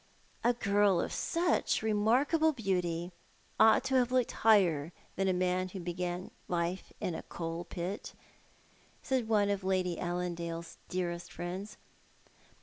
"A 0.43 0.53
girl 0.55 0.99
of 0.99 1.13
such 1.13 1.83
remarkable 1.83 2.53
beauty 2.53 3.11
ought 3.59 3.83
to 3.83 3.95
have 3.97 4.11
looked 4.11 4.31
higher 4.31 4.91
than 5.15 5.27
a 5.27 5.31
man 5.31 5.69
who 5.69 5.79
began 5.79 6.31
life 6.47 6.91
in 6.99 7.13
a 7.13 7.21
coal 7.21 7.65
pit," 7.65 8.15
said 9.03 9.27
one 9.29 9.51
ot 9.51 9.61
Lady 9.63 9.97
Allandale's 9.99 10.79
dearest 10.89 11.31
friends. 11.31 11.77